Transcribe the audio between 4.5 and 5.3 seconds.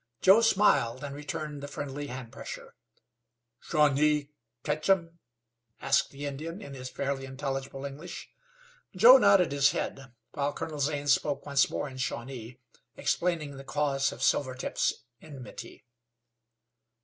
ketch'um?"